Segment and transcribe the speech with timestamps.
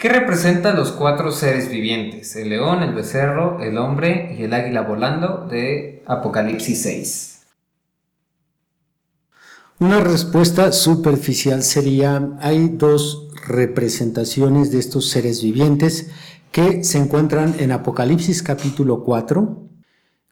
[0.00, 2.34] ¿Qué representan los cuatro seres vivientes?
[2.34, 7.40] El león, el becerro, el hombre y el águila volando de Apocalipsis 6.
[9.80, 16.10] Una respuesta superficial sería, hay dos representaciones de estos seres vivientes
[16.50, 19.68] que se encuentran en Apocalipsis capítulo 4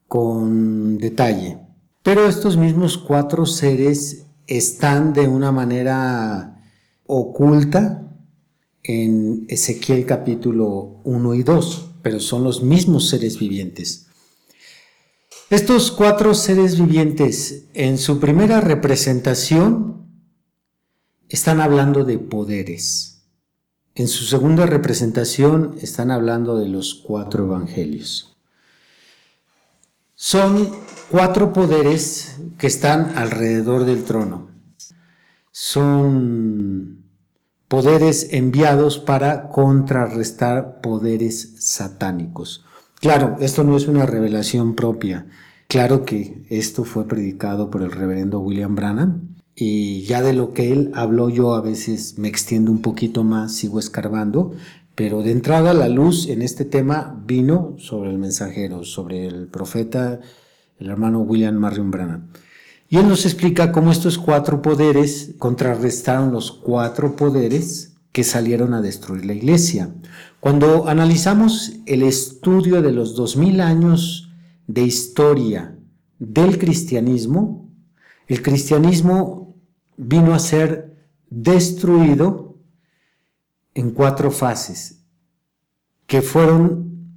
[0.06, 1.58] con detalle.
[2.02, 6.62] Pero estos mismos cuatro seres están de una manera
[7.04, 8.07] oculta
[8.88, 14.06] en Ezequiel capítulo 1 y 2, pero son los mismos seres vivientes.
[15.50, 20.08] Estos cuatro seres vivientes en su primera representación
[21.28, 23.26] están hablando de poderes.
[23.94, 28.38] En su segunda representación están hablando de los cuatro evangelios.
[30.14, 30.70] Son
[31.10, 34.50] cuatro poderes que están alrededor del trono.
[35.52, 37.07] Son
[37.68, 42.64] poderes enviados para contrarrestar poderes satánicos.
[43.00, 45.26] Claro, esto no es una revelación propia.
[45.68, 50.72] Claro que esto fue predicado por el reverendo William Branham y ya de lo que
[50.72, 54.52] él habló yo a veces me extiendo un poquito más, sigo escarbando,
[54.94, 60.20] pero de entrada la luz en este tema vino sobre el mensajero, sobre el profeta,
[60.78, 62.28] el hermano William Marion Branham.
[62.88, 68.80] Y él nos explica cómo estos cuatro poderes contrarrestaron los cuatro poderes que salieron a
[68.80, 69.94] destruir la iglesia.
[70.40, 74.32] Cuando analizamos el estudio de los dos mil años
[74.66, 75.76] de historia
[76.18, 77.70] del cristianismo,
[78.26, 79.54] el cristianismo
[79.96, 80.96] vino a ser
[81.28, 82.56] destruido
[83.74, 85.04] en cuatro fases
[86.06, 87.12] que fueron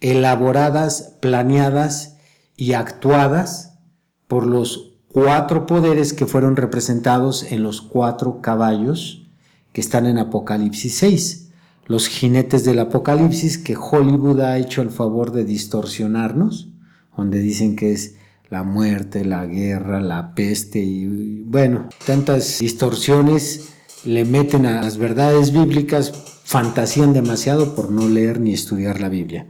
[0.00, 2.16] elaboradas, planeadas
[2.56, 3.78] y actuadas
[4.26, 9.26] por los cuatro poderes que fueron representados en los cuatro caballos
[9.72, 11.48] que están en Apocalipsis 6.
[11.86, 16.68] Los jinetes del Apocalipsis que Hollywood ha hecho el favor de distorsionarnos,
[17.16, 18.16] donde dicen que es
[18.50, 23.70] la muerte, la guerra, la peste y bueno, tantas distorsiones
[24.04, 26.12] le meten a las verdades bíblicas,
[26.44, 29.46] fantasían demasiado por no leer ni estudiar la Biblia.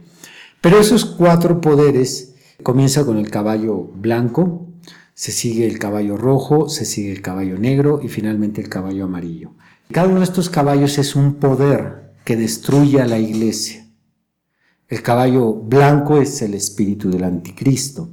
[0.61, 4.67] Pero esos cuatro poderes comienza con el caballo blanco,
[5.17, 9.55] se sigue el caballo rojo, se sigue el caballo negro y finalmente el caballo amarillo.
[9.91, 13.87] Cada uno de estos caballos es un poder que destruye a la iglesia.
[14.87, 18.11] El caballo blanco es el espíritu del anticristo.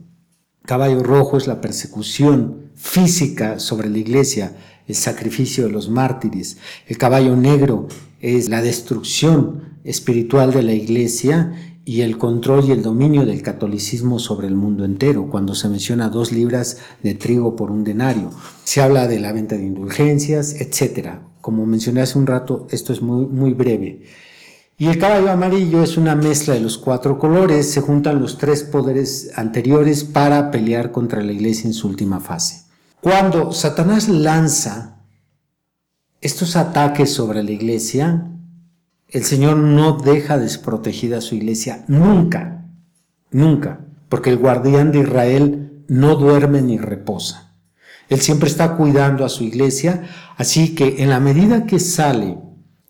[0.63, 4.57] El caballo rojo es la persecución física sobre la iglesia,
[4.89, 6.57] el sacrificio de los mártires.
[6.87, 7.87] El caballo negro
[8.23, 14.19] es la destrucción espiritual de la iglesia y el control y el dominio del catolicismo
[14.19, 18.31] sobre el mundo entero, cuando se menciona dos libras de trigo por un denario.
[18.65, 21.19] Se habla de la venta de indulgencias, etc.
[21.41, 24.03] Como mencioné hace un rato, esto es muy, muy breve.
[24.79, 28.65] Y el caballo amarillo es una mezcla de los cuatro colores, se juntan los tres
[28.65, 32.65] poderes anteriores para pelear contra la iglesia en su última fase.
[33.01, 34.97] Cuando Satanás lanza
[36.21, 38.34] estos ataques sobre la iglesia,
[39.15, 42.67] el Señor no deja desprotegida a su iglesia nunca,
[43.31, 47.55] nunca, porque el guardián de Israel no duerme ni reposa.
[48.09, 50.03] Él siempre está cuidando a su iglesia,
[50.37, 52.39] así que en la medida que sale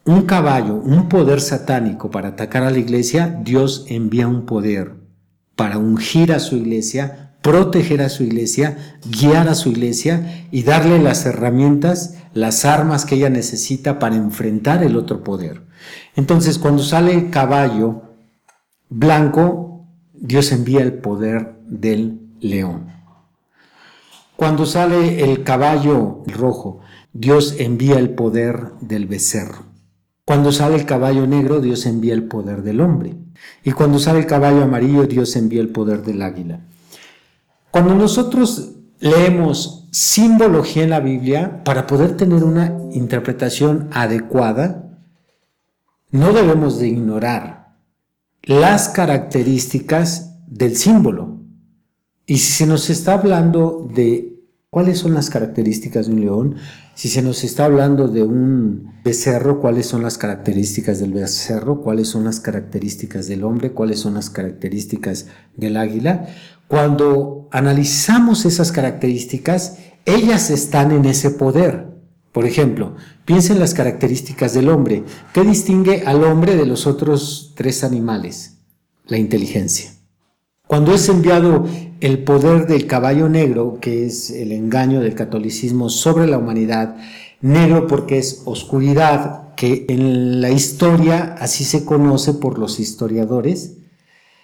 [0.06, 4.94] un caballo, un poder satánico para atacar a la iglesia, Dios envía un poder
[5.56, 10.98] para ungir a su iglesia, proteger a su iglesia, guiar a su iglesia y darle
[10.98, 15.73] las herramientas, las armas que ella necesita para enfrentar el otro poder.
[16.16, 18.02] Entonces, cuando sale el caballo
[18.88, 22.92] blanco, Dios envía el poder del león.
[24.36, 26.81] Cuando sale el caballo rojo,
[27.12, 29.66] Dios envía el poder del becerro.
[30.25, 33.14] Cuando sale el caballo negro, Dios envía el poder del hombre.
[33.62, 36.60] Y cuando sale el caballo amarillo, Dios envía el poder del águila.
[37.70, 44.94] Cuando nosotros leemos simbología en la Biblia, para poder tener una interpretación adecuada,
[46.14, 47.76] no debemos de ignorar
[48.43, 51.40] las características del símbolo.
[52.26, 54.34] Y si se nos está hablando de
[54.75, 56.56] ¿Cuáles son las características de un león?
[56.96, 61.81] Si se nos está hablando de un becerro, ¿cuáles son las características del becerro?
[61.81, 63.70] ¿Cuáles son las características del hombre?
[63.70, 65.26] ¿Cuáles son las características
[65.56, 66.26] del águila?
[66.66, 69.76] Cuando analizamos esas características,
[70.06, 71.94] ellas están en ese poder.
[72.34, 75.04] Por ejemplo, piensen las características del hombre.
[75.32, 78.58] ¿Qué distingue al hombre de los otros tres animales?
[79.06, 79.92] La inteligencia.
[80.66, 81.64] Cuando es enviado
[82.00, 86.96] el poder del caballo negro, que es el engaño del catolicismo sobre la humanidad,
[87.40, 93.76] negro porque es oscuridad, que en la historia así se conoce por los historiadores,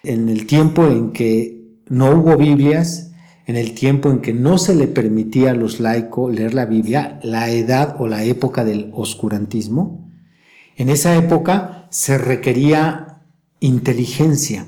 [0.03, 3.10] en el tiempo en que no hubo Biblias,
[3.51, 7.19] en el tiempo en que no se le permitía a los laicos leer la Biblia,
[7.21, 10.09] la edad o la época del oscurantismo,
[10.77, 13.23] en esa época se requería
[13.59, 14.67] inteligencia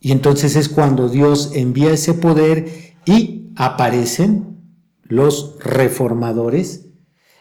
[0.00, 4.58] y entonces es cuando Dios envía ese poder y aparecen
[5.02, 6.86] los reformadores,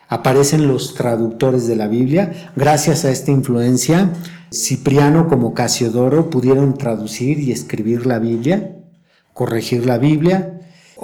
[0.09, 2.51] aparecen los traductores de la Biblia.
[2.57, 4.11] Gracias a esta influencia,
[4.51, 8.75] Cipriano como Casiodoro pudieron traducir y escribir la Biblia,
[9.31, 10.52] corregir la Biblia.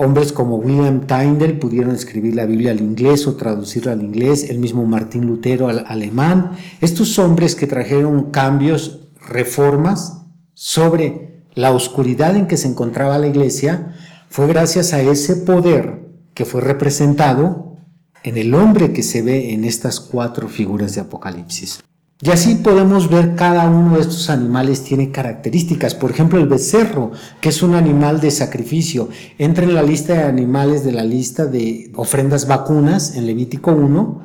[0.02, 4.58] Hombres como William Tyndale pudieron escribir la Biblia al inglés o traducirla al inglés, el
[4.58, 6.52] mismo Martín Lutero al alemán.
[6.80, 10.22] Estos hombres que trajeron cambios, reformas
[10.54, 13.94] sobre la oscuridad en que se encontraba la iglesia
[14.30, 17.76] fue gracias a ese poder que fue representado
[18.24, 21.82] en el hombre que se ve en estas cuatro figuras de Apocalipsis.
[22.22, 25.96] Y así podemos ver cada uno de estos animales tiene características.
[25.96, 29.08] Por ejemplo, el becerro, que es un animal de sacrificio,
[29.38, 34.22] entra en la lista de animales de la lista de ofrendas vacunas en Levítico 1.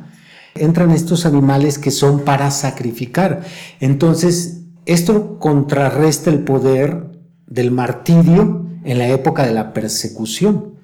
[0.57, 3.45] Entran estos animales que son para sacrificar.
[3.79, 7.13] Entonces, esto contrarresta el poder
[7.47, 10.75] del martirio en la época de la persecución.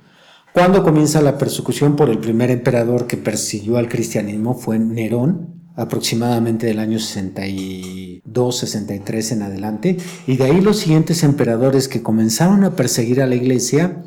[0.53, 6.67] Cuando comienza la persecución por el primer emperador que persiguió al cristianismo fue Nerón, aproximadamente
[6.67, 9.97] del año 62, 63 en adelante,
[10.27, 14.05] y de ahí los siguientes emperadores que comenzaron a perseguir a la iglesia,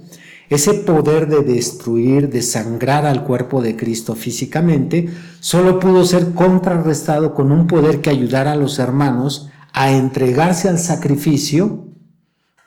[0.50, 7.34] ese poder de destruir, de sangrar al cuerpo de Cristo físicamente, solo pudo ser contrarrestado
[7.34, 11.88] con un poder que ayudara a los hermanos a entregarse al sacrificio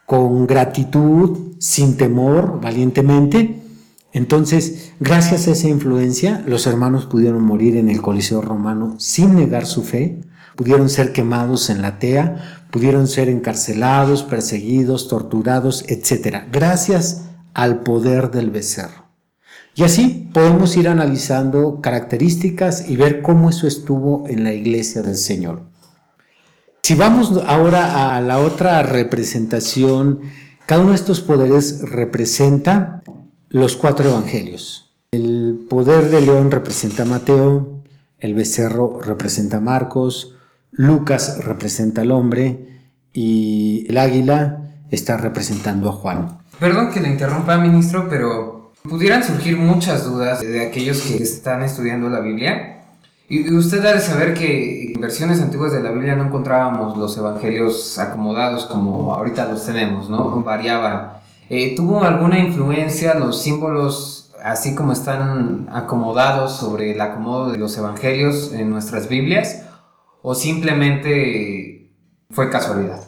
[0.06, 3.55] con gratitud, sin temor, valientemente.
[4.16, 9.66] Entonces, gracias a esa influencia, los hermanos pudieron morir en el Coliseo romano sin negar
[9.66, 10.22] su fe,
[10.56, 16.44] pudieron ser quemados en la tea, pudieron ser encarcelados, perseguidos, torturados, etc.
[16.50, 19.04] Gracias al poder del becerro.
[19.74, 25.16] Y así podemos ir analizando características y ver cómo eso estuvo en la iglesia del
[25.16, 25.64] Señor.
[26.82, 30.20] Si vamos ahora a la otra representación,
[30.64, 33.02] cada uno de estos poderes representa
[33.48, 34.94] los cuatro evangelios.
[35.12, 37.82] El poder de león representa a Mateo,
[38.19, 40.34] el becerro representa a Marcos,
[40.72, 42.81] Lucas representa al hombre
[43.12, 46.38] y el águila está representando a Juan.
[46.58, 52.08] Perdón que le interrumpa, ministro, pero pudieran surgir muchas dudas de aquellos que están estudiando
[52.08, 52.76] la Biblia
[53.28, 57.99] y usted debe saber que en versiones antiguas de la Biblia no encontrábamos los evangelios
[57.99, 60.42] acomodados como ahorita los tenemos, ¿no?
[60.42, 61.15] Variaban.
[61.48, 67.76] Eh, ¿Tuvo alguna influencia los símbolos así como están acomodados sobre el acomodo de los
[67.78, 69.62] evangelios en nuestras Biblias?
[70.22, 71.93] ¿O simplemente
[72.31, 73.06] fue casualidad?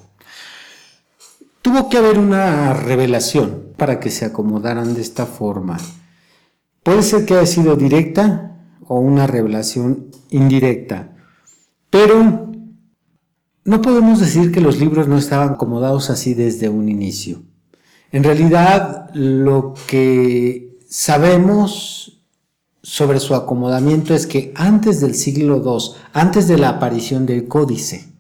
[1.63, 5.79] Tuvo que haber una revelación para que se acomodaran de esta forma.
[6.85, 8.49] Puede ser que haya sido directa,
[8.89, 11.15] o una revelación indirecta.
[11.91, 12.51] Pero
[13.65, 17.43] no podemos decir que los libros no estaban acomodados así desde un inicio.
[18.11, 22.23] En realidad, lo que sabemos
[22.83, 28.15] sobre su acomodamiento es que antes del siglo II, antes de la aparición del códice,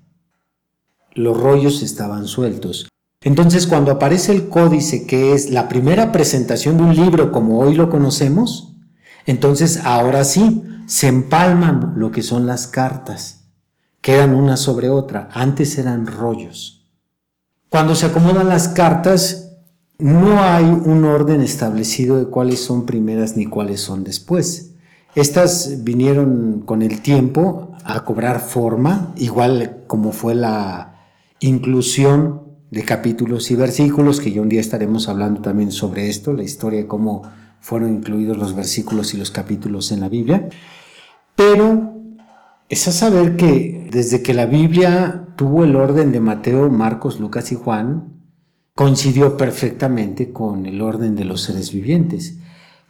[1.14, 2.88] los rollos estaban sueltos.
[3.22, 7.74] Entonces, cuando aparece el códice, que es la primera presentación de un libro como hoy
[7.74, 8.74] lo conocemos,
[9.26, 13.44] entonces ahora sí, se empalman lo que son las cartas,
[14.00, 16.86] quedan una sobre otra, antes eran rollos.
[17.68, 19.47] Cuando se acomodan las cartas,
[19.98, 24.74] no hay un orden establecido de cuáles son primeras ni cuáles son después.
[25.16, 30.94] Estas vinieron con el tiempo a cobrar forma, igual como fue la
[31.40, 36.44] inclusión de capítulos y versículos, que ya un día estaremos hablando también sobre esto, la
[36.44, 37.22] historia de cómo
[37.60, 40.48] fueron incluidos los versículos y los capítulos en la Biblia.
[41.34, 41.94] Pero
[42.68, 47.50] es a saber que desde que la Biblia tuvo el orden de Mateo, Marcos, Lucas
[47.50, 48.17] y Juan,
[48.78, 52.38] coincidió perfectamente con el orden de los seres vivientes.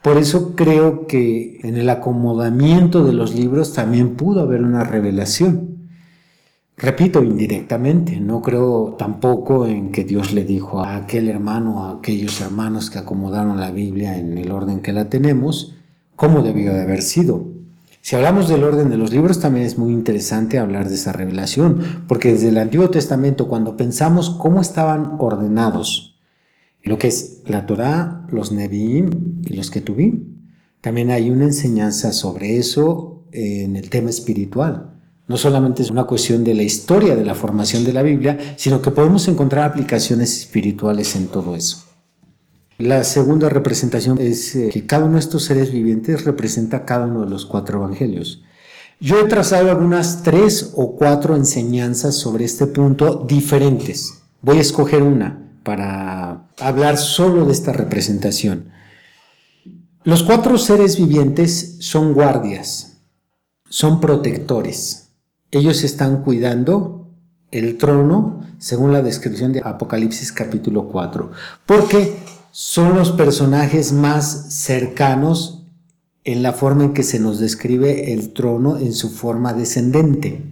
[0.03, 5.89] Por eso creo que en el acomodamiento de los libros también pudo haber una revelación.
[6.77, 12.39] Repito, indirectamente, no creo tampoco en que Dios le dijo a aquel hermano, a aquellos
[12.43, 15.75] hermanos que acomodaron la Biblia en el orden que la tenemos,
[16.17, 17.47] cómo debió de haber sido.
[18.09, 22.05] Si hablamos del orden de los libros, también es muy interesante hablar de esa revelación,
[22.09, 26.19] porque desde el Antiguo Testamento, cuando pensamos cómo estaban ordenados,
[26.83, 30.39] lo que es la Torá, los Nevi'im y los Ketubim,
[30.81, 34.95] también hay una enseñanza sobre eso en el tema espiritual.
[35.27, 38.81] No solamente es una cuestión de la historia de la formación de la Biblia, sino
[38.81, 41.88] que podemos encontrar aplicaciones espirituales en todo eso.
[42.79, 47.25] La segunda representación es eh, que cada uno de estos seres vivientes representa cada uno
[47.25, 48.43] de los cuatro evangelios.
[49.01, 54.23] Yo he trazado algunas tres o cuatro enseñanzas sobre este punto diferentes.
[54.41, 58.71] Voy a escoger una para hablar solo de esta representación.
[60.05, 62.99] Los cuatro seres vivientes son guardias,
[63.69, 65.09] son protectores
[65.51, 67.09] ellos están cuidando
[67.51, 71.31] el trono según la descripción de Apocalipsis capítulo 4,
[71.65, 72.19] porque
[72.61, 75.63] son los personajes más cercanos
[76.25, 80.43] en la forma en que se nos describe el trono en su forma descendente.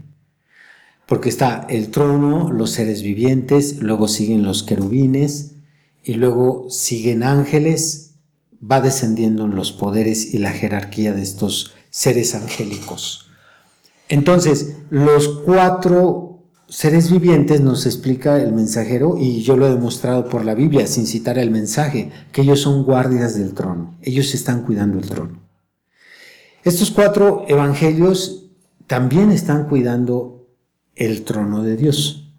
[1.09, 5.57] Porque está el trono, los seres vivientes, luego siguen los querubines
[6.05, 8.13] y luego siguen ángeles,
[8.63, 13.31] va descendiendo en los poderes y la jerarquía de estos seres angélicos.
[14.09, 16.36] Entonces, los cuatro
[16.69, 21.07] seres vivientes nos explica el mensajero, y yo lo he demostrado por la Biblia, sin
[21.07, 25.41] citar el mensaje, que ellos son guardias del trono, ellos están cuidando el trono.
[26.65, 28.51] Estos cuatro evangelios
[28.87, 30.49] también están cuidando
[30.97, 32.33] el trono de Dios.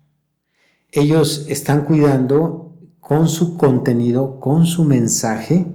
[0.91, 5.67] Ellos están cuidando con su contenido, con su mensaje,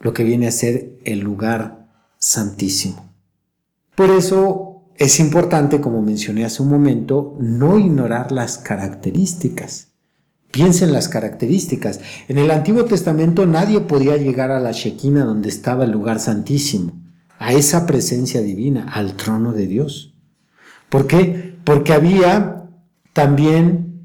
[0.00, 1.86] lo que viene a ser el lugar
[2.18, 3.12] santísimo.
[3.94, 9.88] Por eso es importante, como mencioné hace un momento, no ignorar las características.
[10.50, 12.00] Piensen las características.
[12.28, 16.92] En el Antiguo Testamento nadie podía llegar a la Shekinah donde estaba el lugar santísimo,
[17.38, 20.14] a esa presencia divina, al trono de Dios.
[20.88, 21.56] ¿Por qué?
[21.64, 22.70] Porque había
[23.12, 24.00] también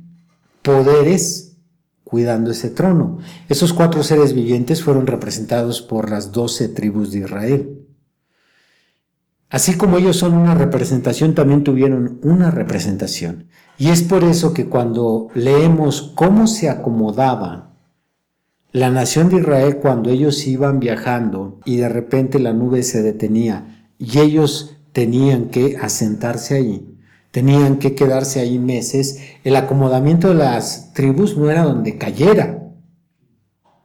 [0.63, 1.58] poderes
[2.03, 3.19] cuidando ese trono.
[3.48, 7.86] Esos cuatro seres vivientes fueron representados por las doce tribus de Israel.
[9.49, 13.47] Así como ellos son una representación, también tuvieron una representación.
[13.77, 17.69] Y es por eso que cuando leemos cómo se acomodaba
[18.71, 23.87] la nación de Israel cuando ellos iban viajando y de repente la nube se detenía
[23.97, 26.95] y ellos tenían que asentarse ahí,
[27.31, 32.58] tenían que quedarse ahí meses, el acomodamiento de las tribus no era donde cayera,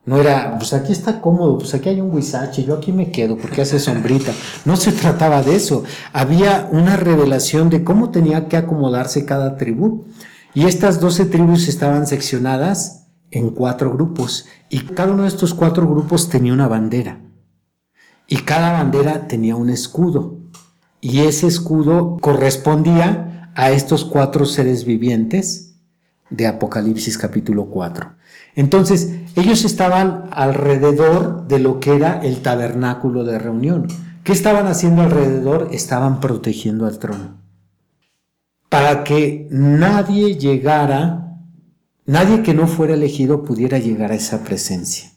[0.07, 3.39] no era, pues aquí está cómodo, pues aquí hay un huizache, yo aquí me quedo
[3.39, 4.33] porque hace sombrita.
[4.67, 5.85] No se trataba de eso.
[6.13, 10.05] Había una revelación de cómo tenía que acomodarse cada tribu.
[10.53, 14.47] Y estas doce tribus estaban seccionadas en cuatro grupos.
[14.69, 17.21] Y cada uno de estos cuatro grupos tenía una bandera.
[18.29, 20.39] Y cada bandera tenía un escudo.
[21.01, 25.77] Y ese escudo correspondía a estos cuatro seres vivientes
[26.31, 28.17] de Apocalipsis capítulo 4.
[28.55, 33.89] Entonces, ellos estaban alrededor de lo que era el tabernáculo de reunión.
[34.23, 35.69] ¿Qué estaban haciendo alrededor?
[35.73, 37.43] Estaban protegiendo al trono.
[38.69, 41.37] Para que nadie llegara,
[42.07, 45.11] nadie que no fuera elegido pudiera llegar a esa presencia,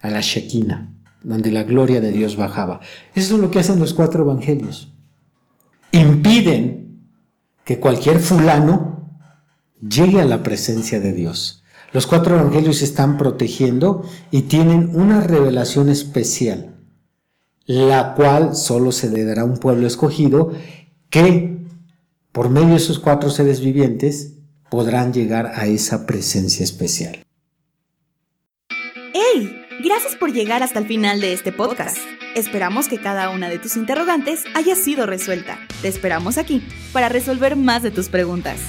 [0.00, 2.80] a la Shekinah, donde la gloria de Dios bajaba.
[3.14, 4.92] Eso es lo que hacen los cuatro evangelios.
[5.92, 7.00] Impiden
[7.64, 9.18] que cualquier fulano
[9.80, 11.64] llegue a la presencia de Dios.
[11.96, 16.76] Los cuatro evangelios están protegiendo y tienen una revelación especial,
[17.64, 20.52] la cual solo se le dará a un pueblo escogido
[21.08, 21.56] que,
[22.32, 24.34] por medio de esos cuatro seres vivientes,
[24.68, 27.24] podrán llegar a esa presencia especial.
[29.14, 29.62] ¡Hey!
[29.82, 31.96] Gracias por llegar hasta el final de este podcast.
[32.34, 35.58] Esperamos que cada una de tus interrogantes haya sido resuelta.
[35.80, 36.62] Te esperamos aquí
[36.92, 38.60] para resolver más de tus preguntas.